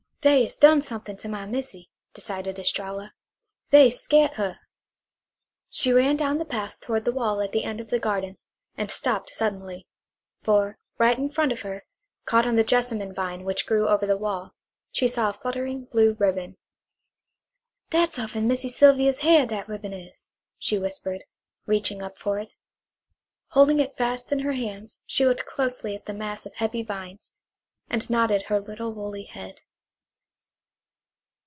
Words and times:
"They'se 0.23 0.55
done 0.55 0.83
somethin' 0.83 1.17
to 1.17 1.27
my 1.27 1.47
missy," 1.47 1.89
decided 2.13 2.59
Estralla. 2.59 3.11
"They'se 3.71 4.01
scairt 4.03 4.33
her." 4.35 4.59
She 5.71 5.91
ran 5.91 6.15
down 6.15 6.37
the 6.37 6.45
path 6.45 6.79
toward 6.79 7.05
the 7.05 7.11
wall 7.11 7.41
at 7.41 7.53
the 7.53 7.63
end 7.63 7.79
of 7.81 7.89
the 7.89 7.97
garden, 7.97 8.37
and 8.77 8.91
stopped 8.91 9.31
suddenly; 9.31 9.87
for 10.43 10.77
right 10.99 11.17
in 11.17 11.31
front 11.31 11.51
of 11.51 11.61
her, 11.61 11.85
caught 12.25 12.45
on 12.45 12.55
the 12.55 12.63
jessamine 12.63 13.15
vine 13.15 13.43
which 13.45 13.65
grew 13.65 13.87
over 13.87 14.05
the 14.05 14.15
wall, 14.15 14.53
she 14.91 15.07
saw 15.07 15.31
a 15.31 15.33
fluttering 15.33 15.85
blue 15.85 16.13
ribbon. 16.13 16.55
"Dat's 17.89 18.19
off'n 18.19 18.47
Missy 18.47 18.69
Sylvia's 18.69 19.21
hair, 19.21 19.47
dat 19.47 19.67
ribbon 19.67 19.91
is," 19.93 20.33
she 20.59 20.77
whispered, 20.77 21.23
reaching 21.65 22.03
up 22.03 22.19
for 22.19 22.37
it. 22.37 22.53
Holding 23.47 23.79
it 23.79 23.97
fast 23.97 24.31
in 24.31 24.37
her 24.41 24.53
hands 24.53 24.99
she 25.07 25.25
looked 25.25 25.47
closely 25.47 25.95
at 25.95 26.05
the 26.05 26.13
mass 26.13 26.45
of 26.45 26.53
heavy 26.57 26.83
vines, 26.83 27.33
and 27.89 28.07
nodded 28.07 28.43
her 28.43 28.59
little 28.59 28.93
woolly 28.93 29.23
head. 29.23 29.61